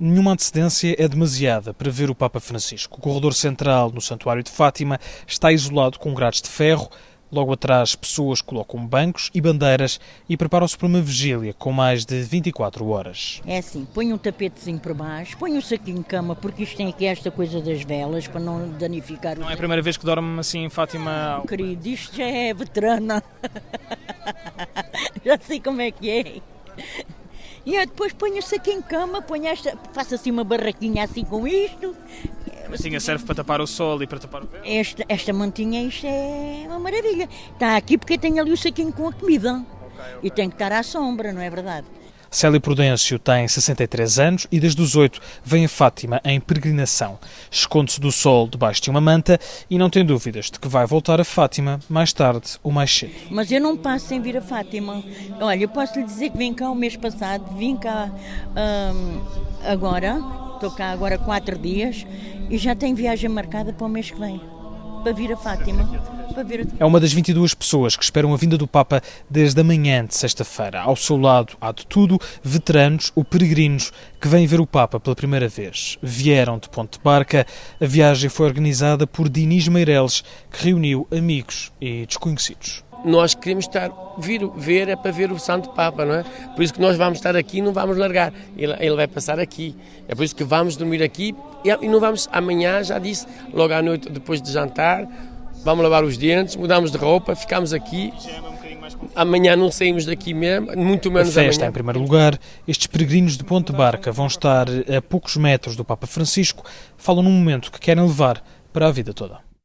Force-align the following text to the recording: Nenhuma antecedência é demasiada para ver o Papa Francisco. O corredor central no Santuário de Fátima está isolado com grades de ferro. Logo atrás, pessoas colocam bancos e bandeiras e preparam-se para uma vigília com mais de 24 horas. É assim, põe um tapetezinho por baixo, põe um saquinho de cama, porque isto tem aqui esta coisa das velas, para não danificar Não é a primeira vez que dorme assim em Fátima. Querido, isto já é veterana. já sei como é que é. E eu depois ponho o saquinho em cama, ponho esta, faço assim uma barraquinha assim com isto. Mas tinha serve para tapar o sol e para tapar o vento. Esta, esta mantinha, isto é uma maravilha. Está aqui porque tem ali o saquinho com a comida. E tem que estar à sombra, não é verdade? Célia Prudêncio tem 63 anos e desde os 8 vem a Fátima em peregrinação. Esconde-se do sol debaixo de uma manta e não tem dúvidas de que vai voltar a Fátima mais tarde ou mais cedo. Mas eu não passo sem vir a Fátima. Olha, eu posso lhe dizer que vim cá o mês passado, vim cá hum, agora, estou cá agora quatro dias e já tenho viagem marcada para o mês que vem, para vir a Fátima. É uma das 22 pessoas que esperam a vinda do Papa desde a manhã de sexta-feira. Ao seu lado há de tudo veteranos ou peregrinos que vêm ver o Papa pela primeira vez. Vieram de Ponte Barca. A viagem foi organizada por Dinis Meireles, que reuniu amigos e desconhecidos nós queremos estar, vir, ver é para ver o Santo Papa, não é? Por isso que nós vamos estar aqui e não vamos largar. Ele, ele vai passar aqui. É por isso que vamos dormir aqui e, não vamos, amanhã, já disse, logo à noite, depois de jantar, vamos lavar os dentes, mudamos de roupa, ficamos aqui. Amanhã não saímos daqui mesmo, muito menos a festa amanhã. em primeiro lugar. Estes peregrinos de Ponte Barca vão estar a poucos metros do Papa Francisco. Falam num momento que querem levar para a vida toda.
Nenhuma 0.00 0.30
antecedência 0.30 0.94
é 0.96 1.08
demasiada 1.08 1.74
para 1.74 1.90
ver 1.90 2.08
o 2.08 2.14
Papa 2.14 2.38
Francisco. 2.38 2.98
O 2.98 3.00
corredor 3.00 3.34
central 3.34 3.90
no 3.90 4.00
Santuário 4.00 4.44
de 4.44 4.50
Fátima 4.50 5.00
está 5.26 5.50
isolado 5.50 5.98
com 5.98 6.14
grades 6.14 6.40
de 6.40 6.48
ferro. 6.48 6.88
Logo 7.32 7.52
atrás, 7.52 7.96
pessoas 7.96 8.40
colocam 8.40 8.86
bancos 8.86 9.28
e 9.34 9.40
bandeiras 9.40 9.98
e 10.28 10.36
preparam-se 10.36 10.78
para 10.78 10.86
uma 10.86 11.00
vigília 11.00 11.52
com 11.52 11.72
mais 11.72 12.06
de 12.06 12.22
24 12.22 12.86
horas. 12.88 13.42
É 13.44 13.58
assim, 13.58 13.86
põe 13.92 14.12
um 14.12 14.16
tapetezinho 14.16 14.78
por 14.78 14.94
baixo, 14.94 15.36
põe 15.36 15.58
um 15.58 15.60
saquinho 15.60 15.98
de 15.98 16.04
cama, 16.04 16.36
porque 16.36 16.62
isto 16.62 16.76
tem 16.76 16.88
aqui 16.88 17.04
esta 17.04 17.30
coisa 17.30 17.60
das 17.60 17.82
velas, 17.82 18.28
para 18.28 18.40
não 18.40 18.70
danificar 18.70 19.36
Não 19.36 19.50
é 19.50 19.54
a 19.54 19.56
primeira 19.56 19.82
vez 19.82 19.96
que 19.96 20.06
dorme 20.06 20.38
assim 20.38 20.64
em 20.64 20.70
Fátima. 20.70 21.42
Querido, 21.46 21.88
isto 21.88 22.16
já 22.16 22.24
é 22.24 22.54
veterana. 22.54 23.22
já 25.24 25.36
sei 25.38 25.60
como 25.60 25.80
é 25.80 25.90
que 25.90 26.08
é. 26.08 26.57
E 27.66 27.74
eu 27.74 27.86
depois 27.86 28.12
ponho 28.12 28.38
o 28.38 28.42
saquinho 28.42 28.78
em 28.78 28.82
cama, 28.82 29.20
ponho 29.20 29.46
esta, 29.46 29.76
faço 29.92 30.14
assim 30.14 30.30
uma 30.30 30.44
barraquinha 30.44 31.04
assim 31.04 31.24
com 31.24 31.46
isto. 31.46 31.94
Mas 32.70 32.80
tinha 32.80 33.00
serve 33.00 33.24
para 33.24 33.34
tapar 33.34 33.60
o 33.60 33.66
sol 33.66 34.02
e 34.02 34.06
para 34.06 34.18
tapar 34.18 34.42
o 34.42 34.46
vento. 34.46 34.62
Esta, 34.64 35.04
esta 35.08 35.32
mantinha, 35.32 35.82
isto 35.82 36.06
é 36.06 36.64
uma 36.66 36.78
maravilha. 36.78 37.28
Está 37.52 37.76
aqui 37.76 37.96
porque 37.96 38.18
tem 38.18 38.38
ali 38.38 38.52
o 38.52 38.56
saquinho 38.56 38.92
com 38.92 39.08
a 39.08 39.12
comida. 39.12 39.64
E 40.22 40.30
tem 40.30 40.48
que 40.48 40.54
estar 40.54 40.72
à 40.72 40.82
sombra, 40.82 41.32
não 41.32 41.40
é 41.40 41.50
verdade? 41.50 41.86
Célia 42.30 42.60
Prudêncio 42.60 43.18
tem 43.18 43.48
63 43.48 44.18
anos 44.18 44.46
e 44.52 44.60
desde 44.60 44.82
os 44.82 44.94
8 44.94 45.20
vem 45.44 45.64
a 45.64 45.68
Fátima 45.68 46.20
em 46.24 46.38
peregrinação. 46.38 47.18
Esconde-se 47.50 48.00
do 48.00 48.12
sol 48.12 48.46
debaixo 48.46 48.82
de 48.82 48.90
uma 48.90 49.00
manta 49.00 49.38
e 49.70 49.78
não 49.78 49.88
tem 49.88 50.04
dúvidas 50.04 50.46
de 50.46 50.58
que 50.58 50.68
vai 50.68 50.86
voltar 50.86 51.20
a 51.20 51.24
Fátima 51.24 51.80
mais 51.88 52.12
tarde 52.12 52.58
ou 52.62 52.70
mais 52.70 52.94
cedo. 52.94 53.14
Mas 53.30 53.50
eu 53.50 53.60
não 53.60 53.76
passo 53.76 54.06
sem 54.06 54.20
vir 54.20 54.36
a 54.36 54.42
Fátima. 54.42 55.02
Olha, 55.40 55.62
eu 55.62 55.68
posso 55.68 55.98
lhe 55.98 56.04
dizer 56.04 56.30
que 56.30 56.38
vim 56.38 56.52
cá 56.52 56.70
o 56.70 56.74
mês 56.74 56.96
passado, 56.96 57.56
vim 57.56 57.76
cá 57.76 58.10
hum, 58.94 59.20
agora, 59.64 60.22
estou 60.54 60.70
cá 60.70 60.90
agora 60.90 61.16
quatro 61.18 61.58
dias 61.58 62.06
e 62.50 62.58
já 62.58 62.74
tenho 62.74 62.96
viagem 62.96 63.28
marcada 63.28 63.72
para 63.72 63.86
o 63.86 63.90
mês 63.90 64.10
que 64.10 64.18
vem, 64.18 64.40
para 65.08 65.12
vir 65.14 65.32
a 65.32 65.36
Fátima. 65.36 65.88
É 66.78 66.84
uma 66.84 67.00
das 67.00 67.12
22 67.12 67.54
pessoas 67.54 67.96
que 67.96 68.04
esperam 68.04 68.34
a 68.34 68.36
vinda 68.36 68.58
do 68.58 68.66
Papa 68.66 69.00
desde 69.28 69.58
a 69.58 69.64
manhã 69.64 70.04
de 70.04 70.14
sexta-feira. 70.14 70.82
Ao 70.82 70.94
seu 70.94 71.16
lado 71.16 71.56
há 71.60 71.72
de 71.72 71.86
tudo 71.86 72.18
veteranos 72.42 73.10
ou 73.14 73.24
peregrinos 73.24 73.90
que 74.20 74.28
vêm 74.28 74.46
ver 74.46 74.60
o 74.60 74.66
Papa 74.66 75.00
pela 75.00 75.16
primeira 75.16 75.48
vez. 75.48 75.96
Vieram 76.02 76.58
de 76.58 76.68
Ponte 76.68 76.98
Barca. 77.02 77.46
A 77.80 77.86
viagem 77.86 78.28
foi 78.28 78.46
organizada 78.46 79.06
por 79.06 79.30
Dinis 79.30 79.66
Meireles, 79.66 80.22
que 80.50 80.66
reuniu 80.66 81.06
amigos 81.10 81.72
e 81.80 82.04
desconhecidos 82.04 82.87
nós 83.04 83.34
queremos 83.34 83.64
estar, 83.64 83.90
vir, 84.18 84.48
ver 84.56 84.88
é 84.88 84.96
para 84.96 85.10
ver 85.10 85.30
o 85.30 85.38
Santo 85.38 85.70
Papa, 85.70 86.04
não 86.04 86.14
é? 86.14 86.24
Por 86.54 86.62
isso 86.62 86.74
que 86.74 86.80
nós 86.80 86.96
vamos 86.96 87.18
estar 87.18 87.36
aqui 87.36 87.58
e 87.58 87.62
não 87.62 87.72
vamos 87.72 87.96
largar. 87.96 88.32
Ele, 88.56 88.74
ele 88.80 88.96
vai 88.96 89.06
passar 89.06 89.38
aqui. 89.38 89.74
É 90.08 90.14
por 90.14 90.24
isso 90.24 90.34
que 90.34 90.44
vamos 90.44 90.76
dormir 90.76 91.02
aqui 91.02 91.34
e, 91.64 91.88
não 91.88 92.00
vamos, 92.00 92.28
amanhã, 92.32 92.82
já 92.82 92.98
disse, 92.98 93.26
logo 93.52 93.72
à 93.72 93.82
noite, 93.82 94.08
depois 94.08 94.40
de 94.40 94.50
jantar, 94.50 95.06
vamos 95.64 95.82
lavar 95.82 96.04
os 96.04 96.16
dentes, 96.16 96.56
mudamos 96.56 96.90
de 96.90 96.98
roupa, 96.98 97.34
ficamos 97.34 97.72
aqui. 97.72 98.12
Amanhã 99.14 99.54
não 99.54 99.70
saímos 99.70 100.06
daqui 100.06 100.32
mesmo, 100.32 100.74
muito 100.76 101.10
menos 101.10 101.36
a 101.36 101.42
festa 101.42 101.62
amanhã. 101.62 101.70
em 101.70 101.72
primeiro 101.72 102.00
lugar. 102.00 102.38
Estes 102.66 102.86
peregrinos 102.86 103.36
de 103.36 103.44
Ponte 103.44 103.72
Barca 103.72 104.10
vão 104.10 104.26
estar 104.26 104.66
a 104.68 105.02
poucos 105.02 105.36
metros 105.36 105.76
do 105.76 105.84
Papa 105.84 106.06
Francisco. 106.06 106.64
Falam 106.96 107.22
num 107.22 107.30
momento 107.30 107.70
que 107.70 107.78
querem 107.78 108.02
levar 108.02 108.42
para 108.72 108.86
a 108.86 108.90
vida 108.90 109.12
toda. 109.12 109.47